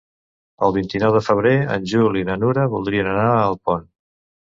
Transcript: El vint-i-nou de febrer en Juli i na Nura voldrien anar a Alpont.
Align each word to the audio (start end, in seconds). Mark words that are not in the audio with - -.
El 0.67 0.73
vint-i-nou 0.77 1.13
de 1.17 1.21
febrer 1.27 1.53
en 1.77 1.87
Juli 1.93 2.25
i 2.25 2.29
na 2.33 2.41
Nura 2.47 2.67
voldrien 2.75 3.15
anar 3.15 3.31
a 3.31 3.41
Alpont. 3.49 3.91